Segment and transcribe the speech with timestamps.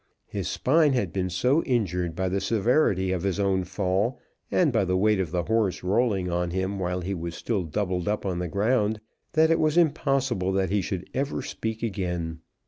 [0.25, 4.17] His spine had been so injured by the severity of his own fall,
[4.49, 8.07] and by the weight of the horse rolling on him while he was still doubled
[8.07, 8.99] up on the ground,
[9.33, 12.39] that it was impossible that he should ever speak again.